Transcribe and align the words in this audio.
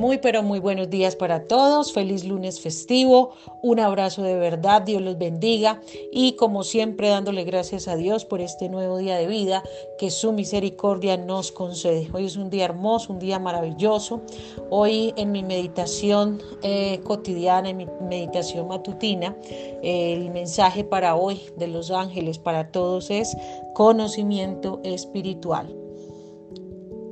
Muy 0.00 0.16
pero 0.16 0.42
muy 0.42 0.60
buenos 0.60 0.88
días 0.88 1.14
para 1.14 1.46
todos, 1.46 1.92
feliz 1.92 2.24
lunes 2.24 2.58
festivo, 2.58 3.32
un 3.60 3.80
abrazo 3.80 4.22
de 4.22 4.34
verdad, 4.34 4.80
Dios 4.80 5.02
los 5.02 5.18
bendiga 5.18 5.82
y 6.10 6.36
como 6.36 6.62
siempre 6.62 7.10
dándole 7.10 7.44
gracias 7.44 7.86
a 7.86 7.96
Dios 7.96 8.24
por 8.24 8.40
este 8.40 8.70
nuevo 8.70 8.96
día 8.96 9.16
de 9.16 9.26
vida 9.26 9.62
que 9.98 10.10
su 10.10 10.32
misericordia 10.32 11.18
nos 11.18 11.52
concede. 11.52 12.08
Hoy 12.14 12.24
es 12.24 12.36
un 12.36 12.48
día 12.48 12.64
hermoso, 12.64 13.12
un 13.12 13.18
día 13.18 13.38
maravilloso. 13.38 14.22
Hoy 14.70 15.12
en 15.18 15.32
mi 15.32 15.42
meditación 15.42 16.40
eh, 16.62 17.00
cotidiana, 17.04 17.68
en 17.68 17.76
mi 17.76 17.86
meditación 18.00 18.68
matutina, 18.68 19.36
el 19.82 20.30
mensaje 20.30 20.82
para 20.82 21.14
hoy 21.14 21.42
de 21.58 21.68
los 21.68 21.90
ángeles 21.90 22.38
para 22.38 22.72
todos 22.72 23.10
es 23.10 23.36
conocimiento 23.74 24.80
espiritual. 24.82 25.89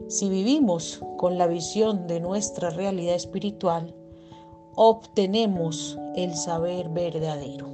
Si 0.09 0.31
vivimos 0.31 1.03
con 1.19 1.37
la 1.37 1.47
visión 1.47 2.07
de 2.07 2.19
nuestra 2.19 2.71
realidad 2.71 3.15
espiritual, 3.15 3.95
obtenemos 4.75 5.99
el 6.17 6.35
saber 6.35 6.89
verdadero. 6.89 7.69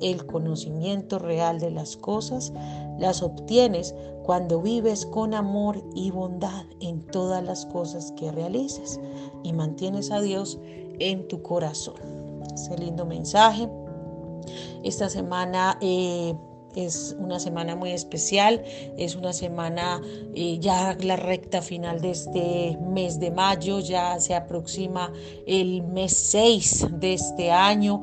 El 0.00 0.24
conocimiento 0.24 1.18
real 1.18 1.58
de 1.58 1.72
las 1.72 1.96
cosas 1.96 2.52
las 2.98 3.22
obtienes 3.22 3.92
cuando 4.22 4.62
vives 4.62 5.04
con 5.04 5.34
amor 5.34 5.82
y 5.96 6.12
bondad 6.12 6.64
en 6.78 7.04
todas 7.08 7.42
las 7.42 7.66
cosas 7.66 8.12
que 8.12 8.30
realizas 8.30 9.00
y 9.42 9.52
mantienes 9.52 10.12
a 10.12 10.20
Dios 10.20 10.60
en 11.00 11.26
tu 11.26 11.42
corazón. 11.42 11.96
Ese 12.54 12.78
lindo 12.78 13.04
mensaje. 13.04 13.68
Esta 14.84 15.08
semana 15.08 15.76
eh, 15.80 16.36
es 16.76 17.16
una 17.18 17.40
semana 17.40 17.76
muy 17.76 17.90
especial, 17.90 18.62
es 18.96 19.16
una 19.16 19.32
semana 19.32 20.00
eh, 20.34 20.58
ya 20.60 20.96
la 21.00 21.16
recta 21.16 21.62
final 21.62 22.00
de 22.00 22.10
este 22.10 22.78
mes 22.80 23.20
de 23.20 23.30
mayo, 23.30 23.80
ya 23.80 24.18
se 24.20 24.34
aproxima 24.34 25.12
el 25.46 25.82
mes 25.82 26.12
6 26.12 26.86
de 26.92 27.14
este 27.14 27.50
año. 27.50 28.02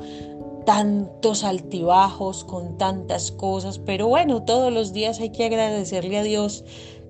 Tantos 0.65 1.43
altibajos, 1.43 2.43
con 2.43 2.77
tantas 2.77 3.31
cosas, 3.31 3.79
pero 3.79 4.07
bueno, 4.07 4.43
todos 4.43 4.71
los 4.71 4.93
días 4.93 5.19
hay 5.19 5.31
que 5.31 5.45
agradecerle 5.45 6.19
a 6.19 6.23
Dios 6.23 6.63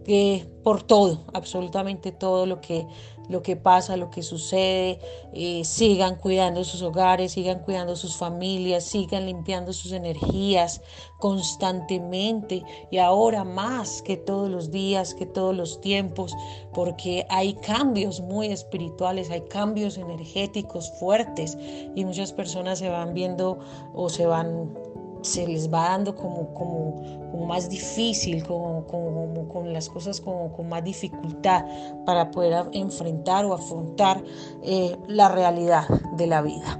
que 0.03 0.45
por 0.63 0.83
todo, 0.83 1.25
absolutamente 1.33 2.11
todo 2.11 2.45
lo 2.45 2.61
que 2.61 2.87
lo 3.31 3.41
que 3.41 3.55
pasa, 3.55 3.97
lo 3.97 4.11
que 4.11 4.21
sucede, 4.21 4.99
eh, 5.33 5.63
sigan 5.63 6.17
cuidando 6.17 6.63
sus 6.63 6.81
hogares, 6.81 7.31
sigan 7.31 7.59
cuidando 7.59 7.95
sus 7.95 8.15
familias, 8.15 8.83
sigan 8.83 9.25
limpiando 9.25 9.73
sus 9.73 9.93
energías 9.93 10.81
constantemente 11.17 12.63
y 12.91 12.97
ahora 12.97 13.43
más 13.43 14.01
que 14.01 14.17
todos 14.17 14.49
los 14.49 14.69
días, 14.69 15.13
que 15.13 15.25
todos 15.25 15.55
los 15.55 15.79
tiempos, 15.79 16.35
porque 16.73 17.25
hay 17.29 17.53
cambios 17.53 18.19
muy 18.21 18.47
espirituales, 18.47 19.31
hay 19.31 19.41
cambios 19.41 19.97
energéticos 19.97 20.91
fuertes 20.99 21.57
y 21.95 22.03
muchas 22.03 22.33
personas 22.33 22.79
se 22.79 22.89
van 22.89 23.13
viendo 23.13 23.59
o 23.93 24.09
se 24.09 24.25
van 24.25 24.73
se 25.21 25.47
les 25.47 25.71
va 25.71 25.89
dando 25.89 26.15
como, 26.15 26.53
como, 26.53 27.45
más 27.45 27.69
difícil, 27.69 28.43
como, 28.45 28.85
con 28.85 29.73
las 29.73 29.89
cosas 29.89 30.21
con 30.21 30.69
más 30.69 30.83
dificultad 30.83 31.65
para 32.05 32.31
poder 32.31 32.67
enfrentar 32.73 33.45
o 33.45 33.53
afrontar 33.53 34.23
eh, 34.63 34.95
la 35.07 35.27
realidad 35.29 35.87
de 36.15 36.27
la 36.27 36.41
vida. 36.41 36.79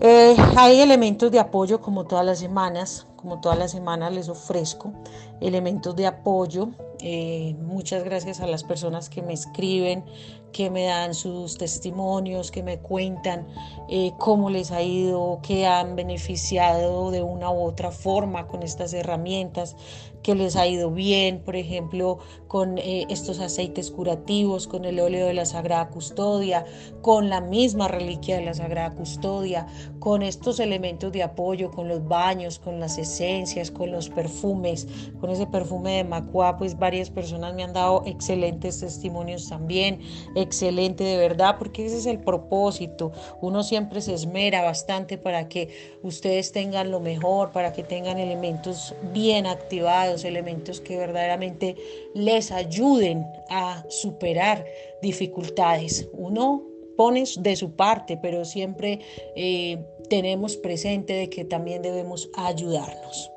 Eh, 0.00 0.36
hay 0.56 0.80
elementos 0.80 1.30
de 1.30 1.38
apoyo 1.38 1.80
como 1.80 2.04
todas 2.04 2.24
las 2.26 2.38
semanas, 2.40 3.06
como 3.22 3.40
todas 3.40 3.56
las 3.56 3.70
semanas 3.70 4.12
les 4.12 4.28
ofrezco 4.28 4.92
elementos 5.40 5.94
de 5.94 6.06
apoyo. 6.06 6.70
Eh, 6.98 7.54
muchas 7.60 8.04
gracias 8.04 8.40
a 8.40 8.46
las 8.46 8.64
personas 8.64 9.08
que 9.08 9.22
me 9.22 9.32
escriben, 9.32 10.04
que 10.52 10.70
me 10.70 10.84
dan 10.84 11.14
sus 11.14 11.56
testimonios, 11.56 12.50
que 12.50 12.62
me 12.62 12.78
cuentan 12.78 13.46
eh, 13.88 14.12
cómo 14.18 14.50
les 14.50 14.70
ha 14.70 14.82
ido, 14.82 15.40
que 15.42 15.66
han 15.66 15.96
beneficiado 15.96 17.10
de 17.10 17.22
una 17.22 17.50
u 17.50 17.62
otra 17.62 17.90
forma 17.90 18.46
con 18.46 18.62
estas 18.62 18.92
herramientas, 18.92 19.76
que 20.22 20.34
les 20.34 20.54
ha 20.54 20.66
ido 20.66 20.90
bien, 20.90 21.42
por 21.42 21.56
ejemplo, 21.56 22.18
con 22.46 22.78
eh, 22.78 23.06
estos 23.08 23.40
aceites 23.40 23.90
curativos, 23.90 24.68
con 24.68 24.84
el 24.84 25.00
óleo 25.00 25.26
de 25.26 25.34
la 25.34 25.44
Sagrada 25.44 25.88
Custodia, 25.88 26.64
con 27.00 27.28
la 27.28 27.40
misma 27.40 27.88
reliquia 27.88 28.36
de 28.36 28.44
la 28.44 28.54
Sagrada 28.54 28.94
Custodia, 28.94 29.66
con 29.98 30.22
estos 30.22 30.60
elementos 30.60 31.10
de 31.12 31.24
apoyo, 31.24 31.70
con 31.70 31.88
los 31.88 32.06
baños, 32.06 32.58
con 32.60 32.78
las 32.78 32.98
esencias, 33.14 33.70
con 33.70 33.90
los 33.90 34.08
perfumes, 34.08 34.86
con 35.20 35.30
ese 35.30 35.46
perfume 35.46 35.96
de 35.96 36.04
Macua, 36.04 36.56
pues 36.56 36.78
varias 36.78 37.10
personas 37.10 37.54
me 37.54 37.62
han 37.62 37.72
dado 37.72 38.02
excelentes 38.06 38.80
testimonios 38.80 39.48
también 39.48 40.00
excelente 40.34 41.04
de 41.04 41.16
verdad, 41.16 41.56
porque 41.58 41.86
ese 41.86 41.98
es 41.98 42.06
el 42.06 42.18
propósito. 42.20 43.12
Uno 43.40 43.62
siempre 43.62 44.00
se 44.00 44.14
esmera 44.14 44.62
bastante 44.62 45.18
para 45.18 45.48
que 45.48 45.68
ustedes 46.02 46.52
tengan 46.52 46.90
lo 46.90 47.00
mejor, 47.00 47.52
para 47.52 47.72
que 47.72 47.82
tengan 47.82 48.18
elementos 48.18 48.94
bien 49.12 49.46
activados, 49.46 50.24
elementos 50.24 50.80
que 50.80 50.96
verdaderamente 50.96 51.76
les 52.14 52.50
ayuden 52.50 53.26
a 53.48 53.84
superar 53.88 54.64
dificultades. 55.02 56.08
Uno 56.12 56.71
pone 56.96 57.24
de 57.38 57.56
su 57.56 57.72
parte, 57.72 58.18
pero 58.20 58.44
siempre 58.44 59.00
eh, 59.36 59.84
tenemos 60.08 60.56
presente 60.56 61.12
de 61.12 61.30
que 61.30 61.44
también 61.44 61.82
debemos 61.82 62.30
ayudarnos. 62.34 63.30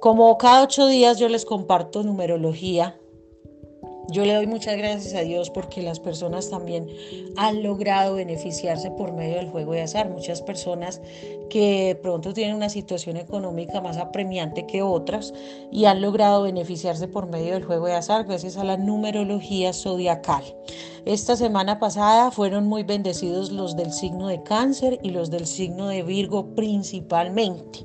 Como 0.00 0.36
cada 0.38 0.62
ocho 0.62 0.86
días 0.86 1.18
yo 1.18 1.28
les 1.28 1.44
comparto 1.44 2.02
numerología 2.02 2.98
yo 4.10 4.24
le 4.24 4.34
doy 4.34 4.46
muchas 4.46 4.76
gracias 4.76 5.14
a 5.14 5.20
Dios 5.20 5.50
porque 5.50 5.82
las 5.82 6.00
personas 6.00 6.50
también 6.50 6.88
han 7.36 7.62
logrado 7.62 8.14
beneficiarse 8.14 8.90
por 8.90 9.12
medio 9.12 9.36
del 9.36 9.48
juego 9.48 9.72
de 9.72 9.82
azar. 9.82 10.10
Muchas 10.10 10.42
personas 10.42 11.00
que 11.48 11.98
pronto 12.02 12.34
tienen 12.34 12.56
una 12.56 12.68
situación 12.68 13.16
económica 13.16 13.80
más 13.80 13.96
apremiante 13.96 14.66
que 14.66 14.82
otras 14.82 15.32
y 15.70 15.86
han 15.86 16.00
logrado 16.00 16.42
beneficiarse 16.42 17.08
por 17.08 17.26
medio 17.28 17.54
del 17.54 17.64
juego 17.64 17.86
de 17.86 17.94
azar 17.94 18.24
gracias 18.24 18.56
a 18.56 18.64
la 18.64 18.76
numerología 18.76 19.72
zodiacal. 19.72 20.44
Esta 21.04 21.36
semana 21.36 21.78
pasada 21.78 22.30
fueron 22.30 22.66
muy 22.66 22.82
bendecidos 22.82 23.52
los 23.52 23.76
del 23.76 23.92
signo 23.92 24.28
de 24.28 24.42
cáncer 24.42 24.98
y 25.02 25.10
los 25.10 25.30
del 25.30 25.46
signo 25.46 25.88
de 25.88 26.02
Virgo 26.02 26.54
principalmente. 26.54 27.80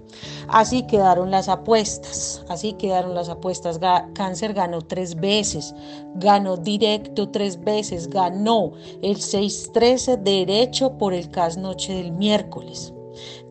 Así 0.52 0.84
quedaron 0.84 1.30
las 1.30 1.48
apuestas, 1.48 2.44
así 2.50 2.74
quedaron 2.74 3.14
las 3.14 3.30
apuestas. 3.30 3.80
Cáncer 4.14 4.54
ganó 4.54 4.82
tres 4.82 5.16
veces, 5.16 5.76
ganó 6.16 6.58
directo 6.58 7.30
tres 7.30 7.60
veces, 7.60 8.10
ganó 8.10 8.74
el 9.02 9.18
6-13 9.18 10.18
derecho 10.18 10.98
por 10.98 11.14
el 11.14 11.30
CAS 11.30 11.58
noche 11.58 11.94
del 11.94 12.12
miércoles. 12.12 12.94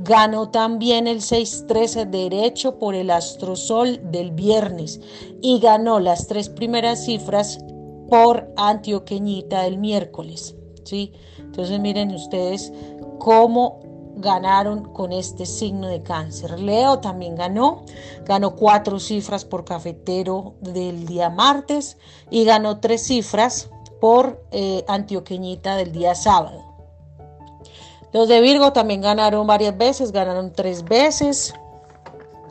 Ganó 0.01 0.51
también 0.51 1.07
el 1.07 1.21
6-13 1.21 2.07
derecho 2.07 2.79
por 2.79 2.95
el 2.95 3.11
astrosol 3.11 4.01
del 4.11 4.33
viernes 4.33 5.01
y 5.41 5.61
ganó 5.61 6.01
las 6.01 6.27
tres 6.27 6.49
primeras 6.49 7.05
cifras 7.05 7.59
por 8.09 8.53
antioqueñita 8.57 9.63
del 9.63 9.79
miércoles. 9.79 10.57
¿sí? 10.85 11.13
Entonces 11.39 11.79
miren 11.79 12.13
ustedes 12.13 12.73
cómo 13.19 13.81
ganaron 14.19 14.93
con 14.93 15.13
este 15.13 15.47
signo 15.47 15.89
de 15.89 16.03
cáncer. 16.03 16.59
Leo 16.59 16.99
también 16.99 17.37
ganó, 17.37 17.85
ganó 18.25 18.57
cuatro 18.57 18.99
cifras 18.99 19.45
por 19.45 19.65
cafetero 19.65 20.55
del 20.61 21.07
día 21.07 21.31
martes 21.31 21.97
y 22.31 22.45
ganó 22.45 22.81
tres 22.81 23.07
cifras 23.07 23.71
por 24.01 24.45
eh, 24.51 24.85
antioqueñita 24.89 25.77
del 25.77 25.93
día 25.93 26.15
sábado. 26.15 26.65
Los 28.13 28.29
de 28.29 28.41
Virgo 28.41 28.73
también 28.73 29.03
ganaron 29.03 29.47
varias 29.47 29.77
veces, 29.77 30.13
ganaron 30.13 30.53
tres 30.53 30.83
veces, 30.85 31.55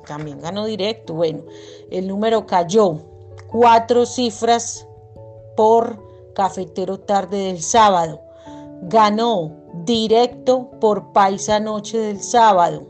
también 0.05 0.39
ganó 0.39 0.65
directo. 0.65 1.13
Bueno, 1.15 1.43
el 1.89 2.07
número 2.07 2.45
cayó, 2.45 2.99
cuatro 3.49 4.05
cifras 4.05 4.87
por 5.55 6.05
cafetero 6.33 6.99
tarde 6.99 7.37
del 7.45 7.61
sábado. 7.61 8.21
Ganó 8.83 9.66
directo 9.85 10.69
por 10.79 11.11
Paisa 11.11 11.59
Noche 11.59 11.97
del 11.97 12.21
sábado, 12.21 12.83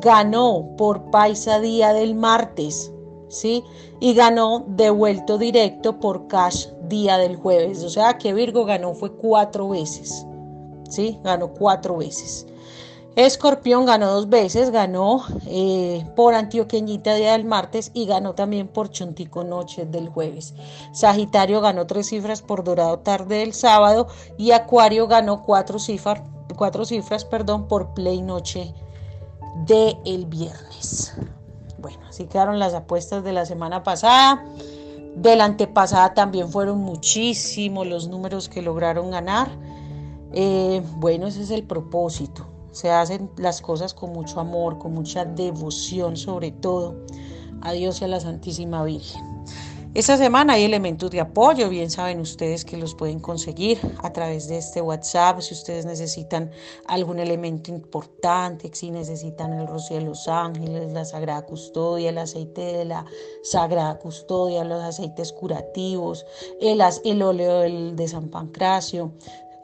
ganó 0.00 0.74
por 0.76 1.10
Paisa 1.10 1.60
Día 1.60 1.92
del 1.92 2.14
martes, 2.14 2.92
¿sí? 3.28 3.64
Y 4.00 4.14
ganó 4.14 4.64
devuelto 4.68 5.38
directo 5.38 6.00
por 6.00 6.26
Cash 6.26 6.68
Día 6.88 7.18
del 7.18 7.36
jueves. 7.36 7.84
O 7.84 7.90
sea 7.90 8.18
que 8.18 8.34
Virgo 8.34 8.64
ganó 8.64 8.94
fue 8.94 9.12
cuatro 9.12 9.68
veces, 9.70 10.26
¿sí? 10.88 11.18
Ganó 11.22 11.52
cuatro 11.52 11.96
veces. 11.96 12.46
Escorpión 13.14 13.84
ganó 13.84 14.10
dos 14.10 14.30
veces, 14.30 14.70
ganó 14.70 15.22
eh, 15.46 16.06
por 16.16 16.32
Antioqueñita 16.32 17.14
día 17.14 17.32
del 17.32 17.44
martes 17.44 17.90
y 17.92 18.06
ganó 18.06 18.34
también 18.34 18.68
por 18.68 18.88
Chontico 18.90 19.44
noche 19.44 19.84
del 19.84 20.08
jueves. 20.08 20.54
Sagitario 20.94 21.60
ganó 21.60 21.86
tres 21.86 22.06
cifras 22.06 22.40
por 22.40 22.64
Dorado 22.64 23.00
tarde 23.00 23.38
del 23.38 23.52
sábado 23.52 24.08
y 24.38 24.52
Acuario 24.52 25.08
ganó 25.08 25.42
cuatro 25.42 25.78
cifras, 25.78 26.22
cuatro 26.56 26.86
cifras 26.86 27.26
perdón, 27.26 27.68
por 27.68 27.92
Play 27.92 28.22
noche 28.22 28.72
del 29.66 29.98
el 30.06 30.24
viernes. 30.24 31.14
Bueno, 31.78 31.98
así 32.08 32.24
quedaron 32.24 32.58
las 32.58 32.72
apuestas 32.72 33.22
de 33.24 33.32
la 33.34 33.44
semana 33.44 33.82
pasada. 33.82 34.42
De 35.16 35.36
la 35.36 35.44
antepasada 35.44 36.14
también 36.14 36.48
fueron 36.48 36.78
muchísimos 36.78 37.86
los 37.86 38.08
números 38.08 38.48
que 38.48 38.62
lograron 38.62 39.10
ganar. 39.10 39.50
Eh, 40.32 40.82
bueno, 40.96 41.26
ese 41.26 41.42
es 41.42 41.50
el 41.50 41.64
propósito. 41.64 42.46
Se 42.72 42.90
hacen 42.90 43.30
las 43.36 43.62
cosas 43.62 43.94
con 43.94 44.12
mucho 44.12 44.40
amor, 44.40 44.78
con 44.78 44.92
mucha 44.92 45.24
devoción 45.24 46.16
sobre 46.16 46.50
todo 46.50 46.96
a 47.60 47.72
Dios 47.72 48.00
y 48.00 48.04
a 48.04 48.08
la 48.08 48.20
Santísima 48.20 48.82
Virgen. 48.84 49.32
Esta 49.94 50.16
semana 50.16 50.54
hay 50.54 50.64
elementos 50.64 51.10
de 51.10 51.20
apoyo, 51.20 51.68
bien 51.68 51.90
saben 51.90 52.18
ustedes 52.18 52.64
que 52.64 52.78
los 52.78 52.94
pueden 52.94 53.20
conseguir 53.20 53.78
a 54.02 54.10
través 54.10 54.48
de 54.48 54.56
este 54.56 54.80
WhatsApp, 54.80 55.40
si 55.40 55.52
ustedes 55.52 55.84
necesitan 55.84 56.50
algún 56.86 57.18
elemento 57.18 57.70
importante, 57.70 58.70
si 58.72 58.90
necesitan 58.90 59.52
el 59.52 59.66
rocío 59.66 59.98
de 59.98 60.04
los 60.04 60.28
ángeles, 60.28 60.90
la 60.94 61.04
sagrada 61.04 61.42
custodia, 61.42 62.08
el 62.08 62.16
aceite 62.16 62.62
de 62.62 62.86
la 62.86 63.04
sagrada 63.42 63.98
custodia, 63.98 64.64
los 64.64 64.82
aceites 64.82 65.30
curativos, 65.30 66.24
el, 66.58 66.82
el 67.04 67.22
óleo 67.22 67.60
de 67.94 68.08
San 68.08 68.30
Pancracio, 68.30 69.12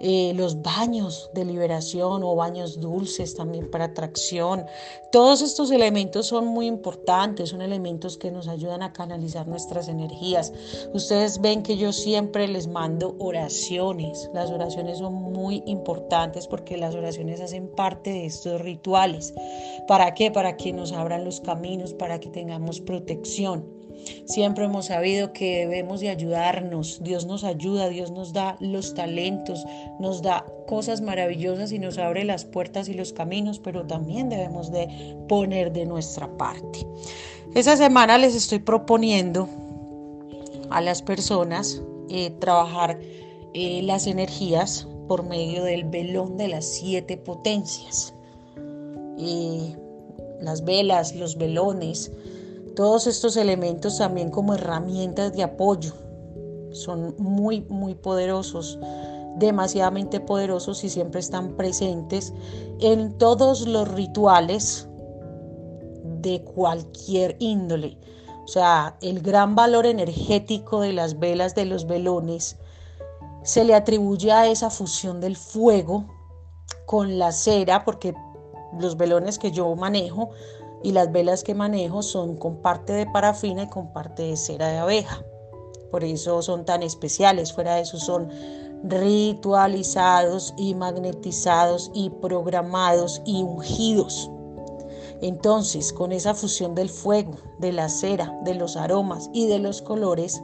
eh, 0.01 0.33
los 0.35 0.63
baños 0.63 1.31
de 1.35 1.45
liberación 1.45 2.23
o 2.23 2.37
baños 2.37 2.81
dulces 2.81 3.35
también 3.35 3.71
para 3.71 3.87
atracción. 3.87 4.65
Todos 5.11 5.43
estos 5.43 5.71
elementos 5.71 6.27
son 6.27 6.47
muy 6.47 6.67
importantes, 6.67 7.51
son 7.51 7.63
elementos 7.63 8.19
que 8.19 8.31
nos 8.31 8.47
ayudan 8.47 8.83
a 8.83 8.93
canalizar 8.93 9.49
nuestras 9.49 9.89
energías. 9.89 10.53
Ustedes 10.93 11.41
ven 11.41 11.63
que 11.63 11.77
yo 11.77 11.93
siempre 11.93 12.47
les 12.47 12.69
mando 12.69 13.17
oraciones. 13.19 14.31
Las 14.35 14.51
oraciones 14.51 14.99
son 14.99 15.15
muy 15.15 15.63
importantes 15.67 16.47
porque 16.47 16.77
las 16.77 16.95
oraciones 16.95 17.41
hacen 17.41 17.69
parte 17.69 18.11
de 18.11 18.27
estos 18.27 18.61
rituales. 18.61 19.35
¿Para 19.87 20.15
qué? 20.15 20.31
Para 20.31 20.57
que 20.57 20.73
nos 20.73 20.93
abran 20.93 21.25
los 21.25 21.41
caminos, 21.41 21.95
para 21.95 22.21
que 22.21 22.29
tengamos 22.29 22.81
protección. 22.81 23.78
Siempre 24.27 24.65
hemos 24.65 24.87
sabido 24.87 25.33
que 25.33 25.67
debemos 25.67 26.01
de 26.01 26.11
ayudarnos. 26.11 27.03
Dios 27.03 27.27
nos 27.27 27.45
ayuda, 27.45 27.89
Dios 27.89 28.11
nos 28.11 28.33
da 28.33 28.57
los 28.61 28.95
talentos, 28.95 29.65
nos 29.99 30.23
da 30.23 30.45
cosas 30.67 31.01
maravillosas 31.01 31.73
y 31.73 31.79
nos 31.79 31.99
abre 31.99 32.25
las 32.25 32.45
puertas 32.45 32.89
y 32.89 32.95
los 32.95 33.13
caminos, 33.13 33.59
pero 33.59 33.87
también 33.87 34.29
debemos 34.29 34.71
de 34.71 35.17
poner 35.29 35.73
de 35.73 35.87
nuestra 35.87 36.29
parte. 36.37 36.87
Esa 37.55 37.77
semana 37.77 38.19
les 38.19 38.35
estoy 38.35 38.59
proponiendo 38.59 39.49
a 40.71 40.81
las 40.81 41.03
personas 41.03 41.83
eh, 42.11 42.31
trabajar 42.39 42.99
eh, 43.55 43.81
las 43.83 44.07
energías 44.07 44.87
por 45.09 45.23
medio 45.25 45.65
del 45.65 45.85
velón 45.85 46.37
de 46.37 46.49
las 46.49 46.67
siete 46.67 47.17
potencias. 47.17 48.15
Eh, 49.19 49.75
las 50.41 50.65
velas, 50.65 51.17
los 51.17 51.37
velones, 51.37 52.13
todos 52.79 53.09
estos 53.09 53.37
elementos 53.37 53.99
también 53.99 54.31
como 54.31 54.55
herramientas 54.55 55.33
de 55.33 55.43
apoyo 55.43 55.95
son 56.71 57.13
muy, 57.19 57.63
muy 57.63 57.97
poderosos, 57.97 58.79
demasiadamente 59.35 60.21
poderosos 60.21 60.85
y 60.85 60.89
siempre 60.89 61.19
están 61.19 61.57
presentes 61.57 62.33
en 62.79 63.19
todos 63.19 63.67
los 63.67 63.89
rituales 63.89 64.89
de 66.21 66.45
cualquier 66.45 67.35
índole. 67.41 67.99
O 68.45 68.47
sea, 68.47 68.97
el 69.03 69.23
gran 69.23 69.57
valor 69.57 69.85
energético 69.85 70.81
de 70.81 70.93
las 70.93 71.19
velas 71.19 71.57
de 71.57 71.65
los 71.65 71.85
velones 71.85 72.59
se 73.43 73.65
le 73.65 73.75
atribuye 73.75 74.31
a 74.31 74.47
esa 74.47 74.71
fusión 74.71 75.21
del 75.21 75.35
fuego 75.35 76.05
con 76.87 77.19
la 77.19 77.33
cera, 77.33 77.85
porque 77.85 78.15
los 78.79 78.97
velones 78.97 79.37
que 79.41 79.51
yo 79.51 79.75
manejo 79.75 80.31
y 80.83 80.93
las 80.93 81.11
velas 81.13 81.43
que 81.43 81.55
manejo 81.55 82.03
son 82.03 82.37
con 82.37 82.57
parte 82.63 82.93
de 82.93 83.07
parafina 83.07 83.65
y 83.65 83.69
con 83.69 83.93
parte 83.93 84.23
de 84.23 84.37
cera 84.37 84.69
de 84.69 84.79
abeja. 84.79 85.23
Por 85.91 86.05
eso 86.05 86.43
son 86.43 86.65
tan 86.65 86.83
especiales. 86.83 87.53
Fuera 87.53 87.77
de 87.77 87.83
eso 87.83 87.99
son 87.99 88.29
ritualizados 88.85 90.55
y 90.57 90.75
magnetizados 90.75 91.91
y 91.95 92.11
programados 92.11 93.23
y 93.25 93.43
ungidos. 93.43 94.31
Entonces, 95.21 95.93
con 95.93 96.13
esa 96.13 96.35
fusión 96.35 96.77
del 96.77 96.89
fuego, 96.89 97.39
de 97.59 97.73
la 97.73 97.89
cera, 97.89 98.39
de 98.45 98.55
los 98.55 98.77
aromas 98.77 99.29
y 99.33 99.47
de 99.47 99.59
los 99.59 99.83
colores, 99.83 100.41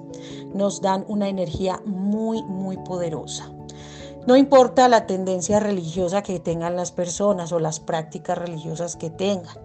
nos 0.52 0.80
dan 0.80 1.04
una 1.06 1.28
energía 1.28 1.80
muy, 1.84 2.42
muy 2.42 2.76
poderosa. 2.78 3.52
No 4.26 4.36
importa 4.38 4.88
la 4.88 5.06
tendencia 5.06 5.60
religiosa 5.60 6.22
que 6.22 6.40
tengan 6.40 6.76
las 6.76 6.92
personas 6.92 7.52
o 7.52 7.58
las 7.58 7.78
prácticas 7.78 8.38
religiosas 8.38 8.96
que 8.96 9.10
tengan. 9.10 9.58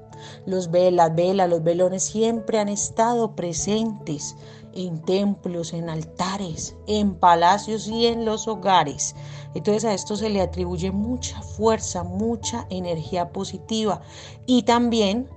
Los 0.45 0.69
velas, 0.69 1.15
velas, 1.15 1.49
los 1.49 1.63
velones 1.63 2.03
siempre 2.03 2.59
han 2.59 2.67
estado 2.67 3.37
presentes 3.37 4.35
en 4.73 5.01
templos, 5.03 5.71
en 5.71 5.89
altares, 5.89 6.75
en 6.87 7.15
palacios 7.15 7.87
y 7.87 8.07
en 8.07 8.25
los 8.25 8.49
hogares. 8.49 9.15
Entonces 9.55 9.85
a 9.85 9.93
esto 9.93 10.17
se 10.17 10.29
le 10.29 10.41
atribuye 10.41 10.91
mucha 10.91 11.41
fuerza, 11.41 12.03
mucha 12.03 12.67
energía 12.69 13.31
positiva 13.31 14.01
y 14.45 14.63
también 14.63 15.29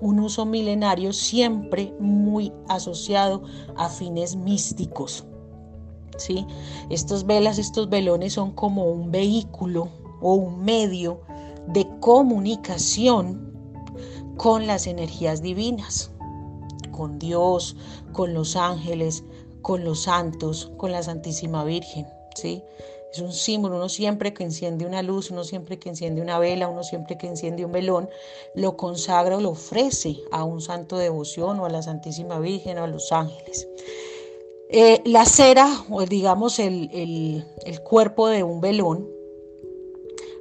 un 0.00 0.20
uso 0.20 0.46
milenario 0.46 1.12
siempre 1.12 1.94
muy 2.00 2.50
asociado 2.68 3.42
a 3.76 3.90
fines 3.90 4.36
místicos. 4.36 5.26
¿Sí? 6.18 6.46
Estos 6.90 7.26
velas, 7.26 7.58
estos 7.58 7.88
velones 7.88 8.34
son 8.34 8.52
como 8.52 8.84
un 8.84 9.10
vehículo 9.10 9.88
o 10.20 10.34
un 10.34 10.64
medio 10.64 11.20
de 11.68 11.86
comunicación 12.00 13.52
con 14.36 14.66
las 14.66 14.86
energías 14.86 15.42
divinas, 15.42 16.10
con 16.92 17.18
Dios, 17.18 17.76
con 18.12 18.34
los 18.34 18.56
ángeles, 18.56 19.24
con 19.62 19.84
los 19.84 20.02
santos, 20.02 20.72
con 20.76 20.92
la 20.92 21.02
Santísima 21.02 21.64
Virgen, 21.64 22.06
¿sí? 22.34 22.62
Es 23.12 23.20
un 23.20 23.32
símbolo, 23.32 23.76
uno 23.76 23.88
siempre 23.88 24.34
que 24.34 24.42
enciende 24.42 24.84
una 24.84 25.00
luz, 25.00 25.30
uno 25.30 25.44
siempre 25.44 25.78
que 25.78 25.88
enciende 25.88 26.20
una 26.20 26.40
vela, 26.40 26.66
uno 26.66 26.82
siempre 26.82 27.16
que 27.16 27.28
enciende 27.28 27.64
un 27.64 27.70
velón, 27.70 28.10
lo 28.56 28.76
consagra 28.76 29.36
o 29.36 29.40
lo 29.40 29.50
ofrece 29.50 30.16
a 30.32 30.42
un 30.42 30.60
santo 30.60 30.98
devoción 30.98 31.60
o 31.60 31.64
a 31.64 31.70
la 31.70 31.80
Santísima 31.80 32.40
Virgen 32.40 32.78
o 32.78 32.82
a 32.82 32.88
los 32.88 33.12
ángeles. 33.12 33.68
Eh, 34.76 35.00
la 35.04 35.24
cera, 35.24 35.84
o 35.88 36.04
digamos 36.04 36.58
el, 36.58 36.90
el 37.64 37.80
cuerpo 37.84 38.26
de 38.26 38.42
un 38.42 38.60
velón, 38.60 39.08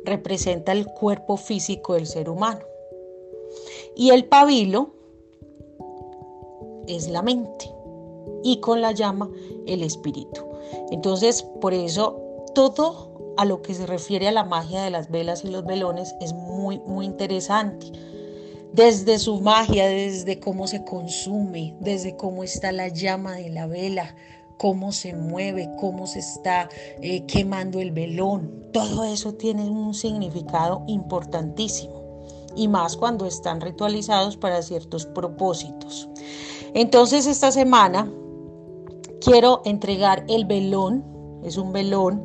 representa 0.06 0.72
el 0.72 0.88
cuerpo 0.88 1.38
físico 1.38 1.94
del 1.94 2.08
ser 2.08 2.32
humano. 2.32 2.62
Y 3.96 4.10
el 4.10 4.26
pabilo 4.26 4.90
es 6.88 7.10
la 7.10 7.22
mente 7.22 7.70
y 8.42 8.60
con 8.60 8.82
la 8.82 8.92
llama 8.92 9.30
el 9.68 9.84
espíritu. 9.84 10.42
Entonces, 10.90 11.44
por 11.62 11.76
eso 11.76 12.20
todo 12.56 13.36
a 13.38 13.46
lo 13.46 13.62
que 13.62 13.76
se 13.76 13.86
refiere 13.86 14.28
a 14.28 14.32
la 14.32 14.46
magia 14.46 14.82
de 14.82 14.90
las 14.90 15.12
velas 15.12 15.46
y 15.46 15.50
los 15.50 15.64
velones 15.64 16.16
es 16.22 16.34
muy, 16.34 16.80
muy 16.80 17.06
interesante. 17.06 17.92
Desde 18.74 19.20
su 19.20 19.40
magia, 19.40 19.88
desde 19.88 20.40
cómo 20.40 20.66
se 20.68 20.84
consume, 20.84 21.76
desde 21.80 22.18
cómo 22.18 22.44
está 22.44 22.72
la 22.72 22.88
llama 22.88 23.34
de 23.36 23.50
la 23.50 23.68
vela, 23.68 24.16
cómo 24.58 24.92
se 24.92 25.14
mueve, 25.14 25.70
cómo 25.80 26.08
se 26.08 26.20
está 26.20 26.70
eh, 27.02 27.24
quemando 27.28 27.80
el 27.80 27.92
velón. 27.92 28.72
Todo 28.74 29.04
eso 29.04 29.34
tiene 29.34 29.70
un 29.70 29.94
significado 29.94 30.84
importantísimo 30.88 32.26
y 32.56 32.68
más 32.68 32.98
cuando 32.98 33.28
están 33.28 33.62
ritualizados 33.62 34.38
para 34.38 34.62
ciertos 34.62 35.06
propósitos. 35.06 36.10
Entonces 36.74 37.28
esta 37.28 37.52
semana 37.52 38.12
quiero 39.22 39.62
entregar 39.66 40.26
el 40.28 40.46
velón, 40.46 41.04
es 41.44 41.58
un 41.58 41.74
velón 41.74 42.24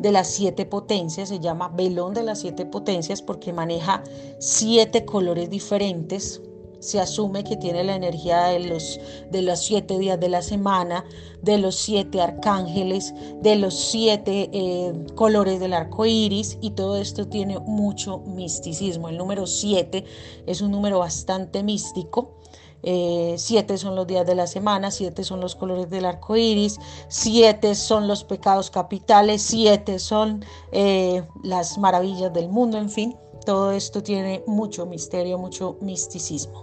de 0.00 0.12
las 0.12 0.28
siete 0.28 0.64
potencias, 0.64 1.28
se 1.28 1.40
llama 1.40 1.68
velón 1.68 2.14
de 2.14 2.22
las 2.22 2.40
siete 2.40 2.64
potencias 2.64 3.20
porque 3.20 3.52
maneja 3.52 4.02
siete 4.38 5.04
colores 5.04 5.50
diferentes, 5.50 6.40
se 6.78 6.98
asume 6.98 7.44
que 7.44 7.58
tiene 7.58 7.84
la 7.84 7.94
energía 7.94 8.44
de 8.44 8.60
los, 8.60 8.98
de 9.30 9.42
los 9.42 9.60
siete 9.60 9.98
días 9.98 10.18
de 10.18 10.30
la 10.30 10.40
semana, 10.40 11.04
de 11.42 11.58
los 11.58 11.76
siete 11.76 12.22
arcángeles, 12.22 13.12
de 13.42 13.56
los 13.56 13.74
siete 13.74 14.48
eh, 14.52 14.92
colores 15.14 15.60
del 15.60 15.74
arco 15.74 16.06
iris, 16.06 16.56
y 16.62 16.70
todo 16.70 16.96
esto 16.96 17.28
tiene 17.28 17.58
mucho 17.58 18.20
misticismo. 18.20 19.10
El 19.10 19.18
número 19.18 19.46
siete 19.46 20.04
es 20.46 20.62
un 20.62 20.70
número 20.70 21.00
bastante 21.00 21.62
místico. 21.62 22.39
Eh, 22.82 23.34
siete 23.36 23.76
son 23.76 23.94
los 23.94 24.06
días 24.06 24.26
de 24.26 24.34
la 24.34 24.46
semana, 24.46 24.90
siete 24.90 25.24
son 25.24 25.40
los 25.40 25.54
colores 25.54 25.90
del 25.90 26.04
arco 26.04 26.36
iris, 26.36 26.78
siete 27.08 27.74
son 27.74 28.08
los 28.08 28.24
pecados 28.24 28.70
capitales, 28.70 29.42
siete 29.42 29.98
son 29.98 30.44
eh, 30.72 31.22
las 31.42 31.78
maravillas 31.78 32.32
del 32.32 32.48
mundo, 32.48 32.78
en 32.78 32.88
fin, 32.88 33.16
todo 33.44 33.72
esto 33.72 34.02
tiene 34.02 34.42
mucho 34.46 34.86
misterio, 34.86 35.38
mucho 35.38 35.76
misticismo. 35.80 36.62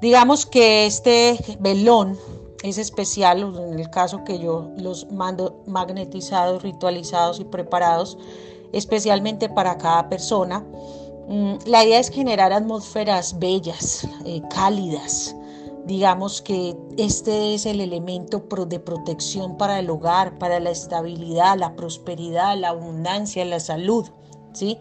Digamos 0.00 0.46
que 0.46 0.86
este 0.86 1.38
velón 1.60 2.18
es 2.62 2.78
especial, 2.78 3.40
en 3.40 3.78
el 3.78 3.90
caso 3.90 4.24
que 4.24 4.38
yo 4.38 4.70
los 4.76 5.10
mando 5.10 5.62
magnetizados, 5.66 6.62
ritualizados 6.62 7.40
y 7.40 7.44
preparados, 7.44 8.18
especialmente 8.72 9.48
para 9.48 9.78
cada 9.78 10.08
persona. 10.08 10.64
Mm, 11.28 11.54
la 11.66 11.84
idea 11.84 12.00
es 12.00 12.10
generar 12.10 12.52
atmósferas 12.52 13.38
bellas, 13.38 14.06
eh, 14.24 14.42
cálidas, 14.50 15.34
digamos 15.86 16.42
que 16.42 16.76
este 16.98 17.54
es 17.54 17.66
el 17.66 17.80
elemento 17.80 18.44
de 18.66 18.78
protección 18.78 19.56
para 19.56 19.78
el 19.78 19.90
hogar, 19.90 20.38
para 20.38 20.60
la 20.60 20.70
estabilidad, 20.70 21.56
la 21.58 21.74
prosperidad, 21.74 22.56
la 22.56 22.70
abundancia, 22.70 23.44
la 23.44 23.60
salud, 23.60 24.06
¿sí? 24.52 24.78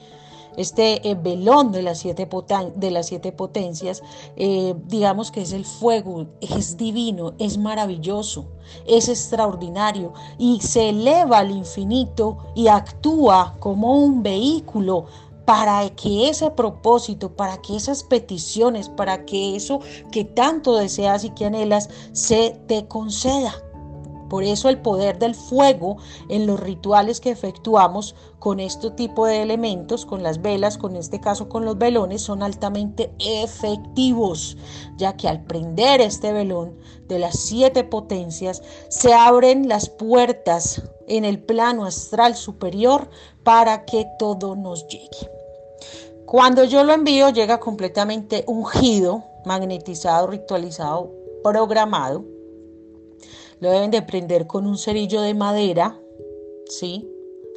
Este 0.58 1.08
eh, 1.10 1.15
velón 1.15 1.72
de 1.72 1.84
las 1.84 2.00
siete, 2.00 2.27
de 2.75 2.91
las 2.91 3.08
siete 3.08 3.31
potencias, 3.31 4.03
eh, 4.36 4.75
digamos 4.88 5.31
que 5.31 5.41
es 5.41 5.53
el 5.53 5.63
fuego, 5.63 6.27
es 6.41 6.75
divino, 6.75 7.34
es 7.38 7.58
maravilloso, 7.58 8.46
es 8.86 9.08
extraordinario 9.08 10.13
y 10.38 10.60
se 10.60 10.89
eleva 10.89 11.39
al 11.39 11.51
infinito 11.51 12.38
y 12.55 12.67
actúa 12.67 13.55
como 13.60 13.98
un 14.00 14.22
vehículo 14.22 15.05
para 15.50 15.89
que 15.96 16.29
ese 16.29 16.51
propósito, 16.51 17.36
para 17.36 17.60
que 17.60 17.75
esas 17.75 18.03
peticiones, 18.03 18.88
para 18.88 19.25
que 19.25 19.56
eso 19.56 19.79
que 20.12 20.24
tanto 20.24 20.75
deseas 20.75 21.24
y 21.24 21.32
que 21.32 21.46
anhelas 21.46 21.89
se 22.12 22.51
te 22.68 22.88
conceda. 22.88 23.56
Por 24.29 24.44
eso 24.44 24.70
el 24.70 24.77
poder 24.77 25.18
del 25.18 25.34
fuego 25.34 25.98
en 26.29 26.46
los 26.46 26.60
rituales 26.60 27.20
que 27.20 27.32
efectuamos 27.32 28.13
con 28.38 28.60
este 28.60 28.91
tipo 28.91 29.25
de 29.25 29.41
elementos, 29.41 30.06
con 30.06 30.22
las 30.22 30.39
velas, 30.44 30.77
con 30.77 30.96
este 30.96 31.20
caso 31.20 31.50
con 31.50 31.65
los 31.65 31.79
velones, 31.79 32.22
son 32.22 32.44
altamente 32.44 33.12
efectivos, 33.18 34.56
ya 34.98 35.18
que 35.18 35.27
al 35.27 35.46
prender 35.46 36.00
este 36.00 36.32
velón 36.32 36.77
de 37.08 37.18
las 37.18 37.39
siete 37.39 37.84
potencias, 37.84 38.62
se 38.89 39.15
abren 39.15 39.68
las 39.68 39.89
puertas 39.89 40.84
en 41.08 41.25
el 41.25 41.41
plano 41.41 41.86
astral 41.86 42.36
superior 42.36 43.10
para 43.44 43.86
que 43.86 44.06
todo 44.20 44.56
nos 44.56 44.88
llegue. 44.89 45.38
Cuando 46.25 46.63
yo 46.63 46.83
lo 46.83 46.93
envío 46.93 47.29
llega 47.29 47.59
completamente 47.59 48.43
ungido, 48.45 49.24
magnetizado, 49.45 50.27
ritualizado, 50.27 51.12
programado. 51.43 52.24
Lo 53.59 53.71
deben 53.71 53.91
de 53.91 54.01
prender 54.01 54.45
con 54.45 54.67
un 54.67 54.77
cerillo 54.77 55.21
de 55.21 55.33
madera, 55.33 56.00
¿sí? 56.67 57.09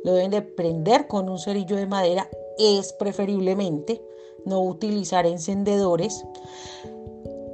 Lo 0.04 0.14
deben 0.14 0.30
de 0.30 0.42
prender 0.42 1.06
con 1.06 1.28
un 1.28 1.38
cerillo 1.38 1.76
de 1.76 1.86
madera, 1.86 2.28
es 2.58 2.92
preferiblemente 2.94 4.02
no 4.44 4.62
utilizar 4.62 5.26
encendedores. 5.26 6.24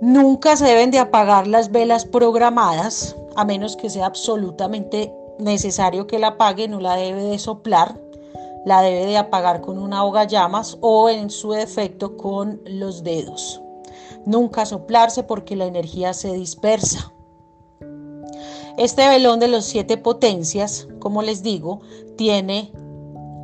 Nunca 0.00 0.56
se 0.56 0.66
deben 0.66 0.90
de 0.90 0.98
apagar 0.98 1.46
las 1.46 1.72
velas 1.72 2.04
programadas, 2.04 3.16
a 3.37 3.44
menos 3.44 3.76
que 3.76 3.90
sea 3.90 4.06
absolutamente 4.06 5.12
necesario 5.38 6.06
que 6.06 6.18
la 6.18 6.28
apague, 6.28 6.68
no 6.68 6.80
la 6.80 6.96
debe 6.96 7.25
de 7.25 7.38
soplar 7.38 8.00
la 8.64 8.82
debe 8.82 9.06
de 9.06 9.16
apagar 9.16 9.60
con 9.60 9.78
una 9.78 10.04
hoga 10.04 10.24
llamas 10.24 10.78
o 10.80 11.08
en 11.08 11.30
su 11.30 11.52
defecto 11.52 12.16
con 12.16 12.60
los 12.64 13.02
dedos. 13.02 13.60
Nunca 14.26 14.66
soplarse 14.66 15.22
porque 15.22 15.56
la 15.56 15.66
energía 15.66 16.12
se 16.12 16.32
dispersa. 16.32 17.12
Este 18.76 19.08
velón 19.08 19.40
de 19.40 19.48
los 19.48 19.64
siete 19.64 19.96
potencias, 19.96 20.86
como 20.98 21.22
les 21.22 21.42
digo, 21.42 21.80
tiene 22.16 22.72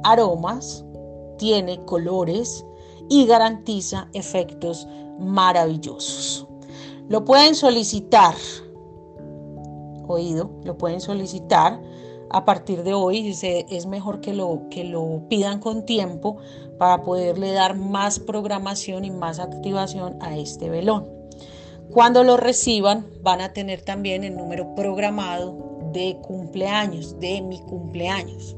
aromas, 0.05 0.85
tiene 1.39 1.85
colores 1.85 2.65
y 3.09 3.27
garantiza 3.27 4.09
efectos 4.13 4.87
maravillosos. 5.19 6.47
Lo 7.09 7.25
pueden 7.25 7.55
solicitar, 7.55 8.35
oído, 10.07 10.51
lo 10.65 10.79
pueden 10.79 11.01
solicitar 11.01 11.81
a 12.35 12.45
partir 12.45 12.83
de 12.83 12.95
hoy 12.95 13.29
es 13.31 13.87
mejor 13.87 14.21
que 14.21 14.33
lo, 14.35 14.63
que 14.69 14.83
lo 14.83 15.23
pidan 15.29 15.61
con 15.61 15.87
tiempo 15.87 16.39
para 16.79 17.05
poderle 17.05 17.53
dar 17.53 17.77
más 17.77 18.19
programación 18.19 19.05
y 19.05 19.13
más 19.13 19.39
activación 19.39 20.19
a 20.21 20.37
este 20.37 20.69
velón. 20.69 21.07
Cuando 21.93 22.25
lo 22.25 22.37
reciban 22.37 23.07
van 23.23 23.41
a 23.41 23.53
tener 23.53 23.83
también 23.83 24.25
el 24.25 24.37
número 24.37 24.75
programado 24.75 25.79
de 25.93 26.17
cumpleaños, 26.23 27.21
de 27.21 27.41
mi 27.41 27.61
cumpleaños. 27.61 28.57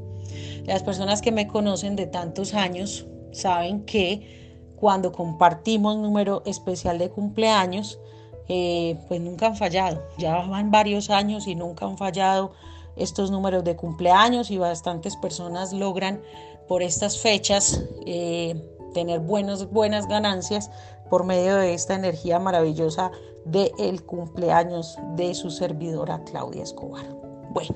Las 0.65 0.83
personas 0.83 1.21
que 1.21 1.31
me 1.31 1.47
conocen 1.47 1.97
de 1.97 2.07
tantos 2.07 2.55
años 2.55 3.07
saben 3.31 3.85
que 3.85 4.73
cuando 4.77 5.13
compartimos 5.13 5.99
número 5.99 6.43
especial 6.47 6.97
de 6.97 7.11
cumpleaños, 7.11 8.01
eh, 8.49 8.97
pues 9.07 9.21
nunca 9.21 9.49
han 9.49 9.57
fallado. 9.57 10.03
Ya 10.17 10.47
van 10.47 10.71
varios 10.71 11.11
años 11.11 11.47
y 11.47 11.55
nunca 11.55 11.85
han 11.85 11.99
fallado 11.99 12.53
estos 12.97 13.31
números 13.31 13.65
de 13.65 13.77
cumpleaños 13.77 14.51
y 14.51 14.59
bastantes 14.59 15.17
personas 15.17 15.73
logran 15.73 16.21
por 16.69 16.83
estas 16.83 17.19
fechas 17.19 17.83
eh, 18.07 18.61
tener 18.95 19.21
buenas 19.21 20.09
ganancias 20.09 20.71
por 21.11 21.25
medio 21.25 21.57
de 21.57 21.75
esta 21.75 21.95
energía 21.95 22.39
maravillosa 22.39 23.13
del 23.45 24.05
cumpleaños 24.05 24.99
de 25.15 25.35
su 25.35 25.51
servidora 25.51 26.23
Claudia 26.25 26.65
Escobar. 26.65 27.07
Bueno, 27.51 27.75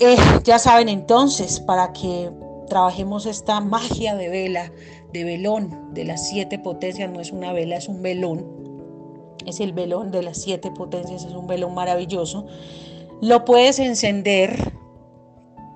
eh, 0.00 0.16
ya 0.42 0.58
saben 0.58 0.88
entonces, 0.88 1.60
para 1.60 1.92
que 1.92 2.32
trabajemos 2.68 3.26
esta 3.26 3.60
magia 3.60 4.16
de 4.16 4.28
vela, 4.28 4.72
de 5.12 5.24
velón, 5.24 5.94
de 5.94 6.04
las 6.04 6.28
siete 6.28 6.58
potencias, 6.58 7.10
no 7.10 7.20
es 7.20 7.30
una 7.30 7.52
vela, 7.52 7.76
es 7.76 7.88
un 7.88 8.02
velón, 8.02 8.44
es 9.46 9.60
el 9.60 9.72
velón 9.72 10.10
de 10.10 10.22
las 10.22 10.38
siete 10.38 10.70
potencias, 10.72 11.24
es 11.24 11.32
un 11.32 11.46
velón 11.46 11.74
maravilloso. 11.74 12.46
Lo 13.20 13.44
puedes 13.44 13.78
encender, 13.78 14.72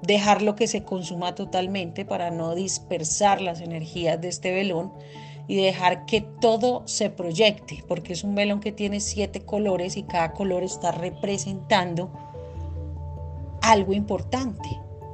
dejarlo 0.02 0.54
que 0.54 0.66
se 0.66 0.84
consuma 0.84 1.34
totalmente 1.34 2.04
para 2.04 2.30
no 2.30 2.54
dispersar 2.54 3.40
las 3.40 3.60
energías 3.60 4.20
de 4.20 4.28
este 4.28 4.52
velón 4.52 4.92
y 5.46 5.56
dejar 5.56 6.04
que 6.04 6.20
todo 6.20 6.82
se 6.86 7.08
proyecte, 7.08 7.82
porque 7.88 8.12
es 8.12 8.22
un 8.22 8.34
velón 8.34 8.60
que 8.60 8.70
tiene 8.70 9.00
siete 9.00 9.44
colores 9.44 9.96
y 9.96 10.02
cada 10.02 10.32
color 10.32 10.62
está 10.62 10.92
representando 10.92 12.10
algo 13.62 13.94
importante. 13.94 14.68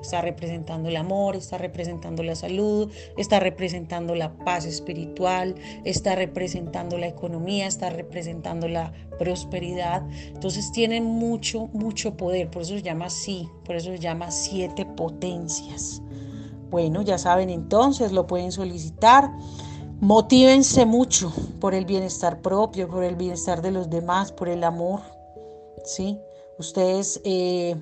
Está 0.04 0.20
representando 0.20 0.90
el 0.90 0.96
amor, 0.96 1.34
está 1.34 1.56
representando 1.56 2.23
la 2.23 2.34
salud, 2.34 2.90
está 3.16 3.40
representando 3.40 4.14
la 4.14 4.37
paz 4.37 4.66
espiritual, 4.66 5.54
está 5.84 6.14
representando 6.14 6.99
la 6.99 7.06
economía, 7.06 7.66
está 7.66 7.88
representando 7.88 8.68
la 8.68 8.92
prosperidad. 9.18 10.06
Entonces 10.28 10.70
tienen 10.73 11.04
mucho, 11.04 11.68
mucho 11.73 12.18
poder. 12.18 12.50
Por 12.50 12.62
eso 12.62 12.75
se 12.75 12.82
llama 12.82 13.06
así, 13.06 13.49
por 13.64 13.76
eso 13.76 13.90
se 13.90 13.99
llama 13.99 14.30
siete 14.30 14.84
potencias. 14.84 16.02
Bueno, 16.70 17.00
ya 17.00 17.16
saben 17.16 17.49
entonces, 17.49 18.12
lo 18.12 18.26
pueden 18.26 18.52
solicitar. 18.52 19.30
Motívense 20.02 20.84
mucho 20.84 21.32
por 21.61 21.73
el 21.73 21.87
bienestar 21.87 22.42
propio, 22.42 22.88
por 22.88 23.04
el 23.04 23.16
bienestar 23.16 23.62
de 23.62 23.70
los 23.70 23.88
demás, 23.88 24.32
por 24.32 24.50
el 24.50 24.64
amor. 24.64 25.00
¿sí? 25.87 26.18
Ustedes 26.58 27.23
eh, 27.25 27.75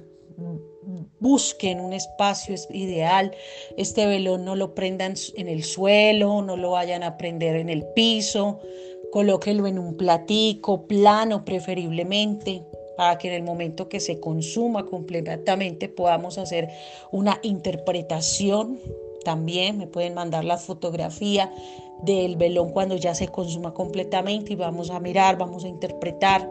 busquen 1.20 1.80
un 1.80 1.92
espacio 1.92 2.54
ideal. 2.70 3.32
Este 3.76 4.06
velón 4.06 4.44
no 4.44 4.56
lo 4.56 4.74
prendan 4.74 5.14
en 5.36 5.48
el 5.48 5.64
suelo, 5.64 6.42
no 6.42 6.56
lo 6.56 6.72
vayan 6.72 7.02
a 7.02 7.16
prender 7.16 7.56
en 7.56 7.68
el 7.68 7.84
piso. 7.94 8.60
Colóquenlo 9.12 9.66
en 9.66 9.78
un 9.78 9.96
platico 9.96 10.86
plano 10.86 11.44
preferiblemente 11.44 12.62
para 12.96 13.18
que 13.18 13.28
en 13.28 13.34
el 13.34 13.42
momento 13.42 13.88
que 13.88 14.00
se 14.00 14.20
consuma 14.20 14.86
completamente 14.86 15.88
podamos 15.88 16.38
hacer 16.38 16.68
una 17.10 17.38
interpretación. 17.42 18.78
También 19.24 19.78
me 19.78 19.86
pueden 19.86 20.14
mandar 20.14 20.44
la 20.44 20.58
fotografía 20.58 21.50
del 22.02 22.36
velón 22.36 22.70
cuando 22.70 22.96
ya 22.96 23.14
se 23.14 23.28
consuma 23.28 23.72
completamente 23.72 24.52
y 24.52 24.56
vamos 24.56 24.90
a 24.90 25.00
mirar, 25.00 25.38
vamos 25.38 25.64
a 25.64 25.68
interpretar. 25.68 26.48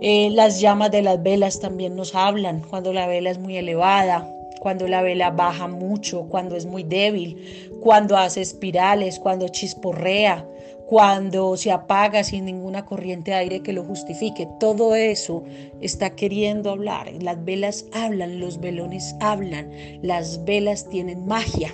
Eh, 0.00 0.30
las 0.30 0.60
llamas 0.60 0.90
de 0.90 1.02
las 1.02 1.22
velas 1.22 1.60
también 1.60 1.94
nos 1.94 2.14
hablan 2.14 2.62
cuando 2.62 2.92
la 2.92 3.06
vela 3.06 3.30
es 3.30 3.38
muy 3.38 3.56
elevada, 3.58 4.26
cuando 4.60 4.88
la 4.88 5.02
vela 5.02 5.30
baja 5.30 5.68
mucho, 5.68 6.26
cuando 6.28 6.56
es 6.56 6.66
muy 6.66 6.82
débil, 6.82 7.70
cuando 7.82 8.16
hace 8.16 8.40
espirales, 8.40 9.18
cuando 9.18 9.48
chisporrea, 9.48 10.46
cuando 10.86 11.56
se 11.56 11.70
apaga 11.70 12.24
sin 12.24 12.46
ninguna 12.46 12.84
corriente 12.84 13.30
de 13.30 13.36
aire 13.36 13.62
que 13.62 13.72
lo 13.72 13.84
justifique. 13.84 14.48
Todo 14.58 14.94
eso 14.94 15.44
está 15.80 16.16
queriendo 16.16 16.70
hablar. 16.70 17.12
Las 17.22 17.44
velas 17.44 17.84
hablan, 17.92 18.40
los 18.40 18.58
velones 18.58 19.14
hablan, 19.20 19.70
las 20.02 20.44
velas 20.44 20.88
tienen 20.88 21.26
magia. 21.26 21.72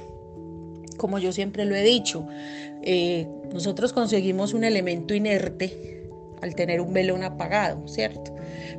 Como 0.97 1.19
yo 1.19 1.33
siempre 1.33 1.65
lo 1.65 1.75
he 1.75 1.83
dicho, 1.83 2.27
eh, 2.83 3.27
nosotros 3.53 3.93
conseguimos 3.93 4.55
un 4.55 4.65
elemento 4.65 5.15
inerte 5.15 5.97
al 6.43 6.55
tener 6.55 6.81
un 6.81 6.93
velón 6.93 7.23
apagado, 7.23 7.87
¿cierto? 7.89 8.35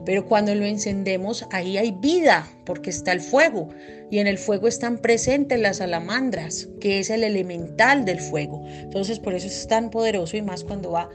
Pero 0.05 0.25
cuando 0.25 0.53
lo 0.55 0.65
encendemos, 0.65 1.45
ahí 1.51 1.77
hay 1.77 1.91
vida, 1.91 2.47
porque 2.65 2.89
está 2.89 3.11
el 3.11 3.21
fuego. 3.21 3.69
Y 4.09 4.19
en 4.19 4.27
el 4.27 4.37
fuego 4.37 4.67
están 4.67 4.99
presentes 4.99 5.59
las 5.59 5.77
salamandras, 5.77 6.69
que 6.79 6.99
es 6.99 7.09
el 7.09 7.23
elemental 7.23 8.05
del 8.05 8.19
fuego. 8.19 8.63
Entonces, 8.67 9.19
por 9.19 9.33
eso 9.33 9.47
es 9.47 9.67
tan 9.67 9.89
poderoso 9.89 10.37
y 10.37 10.41
más 10.41 10.63
cuando 10.63 10.91
va 10.91 11.09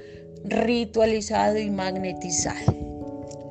ritualizado 0.45 1.59
y 1.59 1.71
magnetizado. 1.71 2.83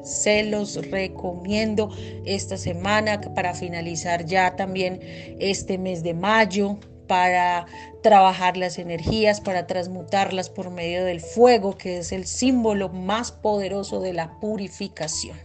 Se 0.03 0.43
los 0.43 0.75
recomiendo 0.89 1.89
esta 2.25 2.57
semana 2.57 3.21
para 3.21 3.53
finalizar 3.53 4.25
ya 4.25 4.55
también 4.55 4.99
este 5.39 5.77
mes 5.77 6.03
de 6.03 6.13
mayo 6.13 6.77
para 7.11 7.65
trabajar 8.01 8.55
las 8.55 8.79
energías, 8.79 9.41
para 9.41 9.67
transmutarlas 9.67 10.49
por 10.49 10.69
medio 10.69 11.03
del 11.03 11.19
fuego, 11.19 11.77
que 11.77 11.97
es 11.97 12.13
el 12.13 12.25
símbolo 12.25 12.87
más 12.87 13.33
poderoso 13.33 13.99
de 13.99 14.13
la 14.13 14.39
purificación. 14.39 15.37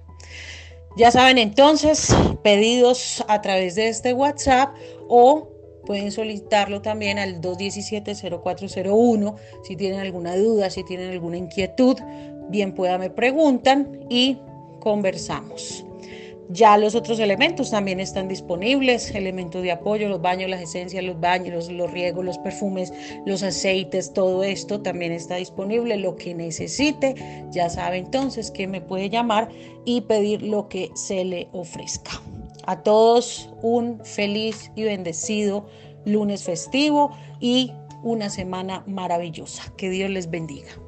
Ya 0.97 1.11
saben 1.11 1.39
entonces, 1.39 2.15
pedidos 2.45 3.25
a 3.27 3.43
través 3.43 3.75
de 3.75 3.89
este 3.89 4.13
WhatsApp 4.13 4.77
o 5.09 5.49
pueden 5.85 6.13
solicitarlo 6.13 6.83
también 6.83 7.19
al 7.19 7.41
217-0401 7.41 9.35
si 9.65 9.75
tienen 9.75 9.99
alguna 9.99 10.37
duda, 10.37 10.71
si 10.71 10.85
tienen 10.85 11.11
alguna 11.11 11.37
inquietud, 11.37 11.97
bien 12.49 12.77
pueda 12.77 12.97
me 12.97 13.11
preguntan 13.11 14.07
y 14.09 14.39
conversamos. 14.79 15.85
Ya 16.49 16.79
los 16.79 16.95
otros 16.95 17.19
elementos 17.19 17.71
también 17.71 17.99
están 17.99 18.29
disponibles, 18.29 19.11
elementos 19.11 19.63
de 19.63 19.73
apoyo, 19.73 20.09
los 20.09 20.23
baños, 20.23 20.49
las 20.49 20.61
esencias, 20.61 21.03
los 21.05 21.19
baños, 21.21 21.71
los, 21.71 21.91
riegos, 21.91 22.25
los 22.25 22.39
perfumes, 22.39 22.93
los 23.25 23.43
aceites, 23.43 24.13
todo 24.13 24.45
esto 24.45 24.81
también 24.81 25.13
está 25.13 25.37
disponible. 25.37 25.97
Lo 25.97 26.15
que 26.15 26.35
necesite, 26.35 27.15
ya 27.51 27.69
sabe 27.69 27.99
entonces 27.99 28.51
que 28.53 28.69
me 28.69 28.81
puede 28.81 29.11
llamar 29.11 29.49
y 29.85 30.03
pedir 30.03 30.43
lo 30.43 30.69
que 30.69 30.91
se 30.95 31.25
le 31.25 31.49
ofrezca. 31.53 32.23
A 32.67 32.83
todos 32.83 33.51
un 33.63 34.05
feliz 34.05 34.71
y 34.77 34.85
bendecido 34.85 35.67
lunes 36.05 36.45
festivo 36.45 37.11
y 37.41 37.73
una 38.05 38.31
semana 38.31 38.85
maravillosa. 38.87 39.73
Que 39.77 39.91
Dios 39.91 40.11
les 40.11 40.31
bendiga. 40.31 40.86